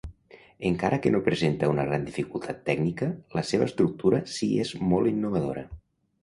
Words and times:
Encara 0.69 0.97
que 1.01 1.09
no 1.15 1.19
presenta 1.27 1.69
una 1.73 1.85
gran 1.89 2.07
dificultat 2.07 2.63
tècnica, 2.71 3.11
la 3.41 3.45
seva 3.51 3.69
estructura 3.69 4.23
si 4.39 4.51
és 4.65 4.73
molt 4.95 5.13
innovadora. 5.13 5.67